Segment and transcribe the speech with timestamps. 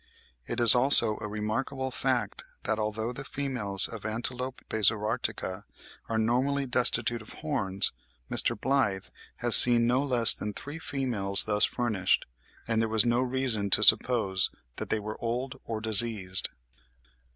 [0.47, 5.63] It is also a remarkable fact that, although the females of Antilope bezoartica
[6.09, 7.93] are normally destitute of horns,
[8.27, 8.59] Mr.
[8.59, 12.25] Blyth has seen no less than three females thus furnished;
[12.67, 16.49] and there was no reason to suppose that they were old or diseased.